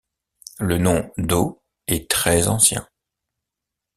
[0.57, 2.89] Le nom d’Au est très ancien.